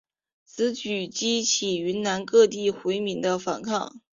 [0.43, 4.01] 此举激起云南各地回民的反抗。